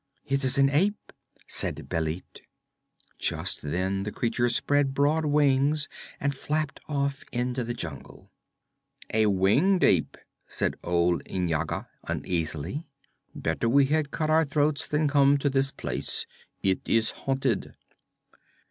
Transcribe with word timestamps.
'It 0.25 0.43
is 0.43 0.57
an 0.57 0.67
ape,' 0.71 1.13
said 1.47 1.75
Bêlit. 1.87 2.39
Just 3.19 3.61
then 3.61 4.01
the 4.01 4.11
creature 4.11 4.49
spread 4.49 4.95
broad 4.95 5.25
wings 5.25 5.87
and 6.19 6.33
flapped 6.35 6.79
off 6.89 7.23
into 7.31 7.63
the 7.63 7.75
jungle. 7.75 8.31
'A 9.13 9.27
winged 9.27 9.83
ape,' 9.83 10.17
said 10.47 10.73
old 10.83 11.21
N'Yaga 11.29 11.87
uneasily. 12.07 12.83
'Better 13.35 13.69
we 13.69 13.85
had 13.85 14.09
cut 14.09 14.31
our 14.31 14.43
throats 14.43 14.87
than 14.87 15.07
come 15.07 15.37
to 15.37 15.51
this 15.51 15.69
place. 15.69 16.25
It 16.63 16.81
is 16.89 17.11
haunted.' 17.11 17.75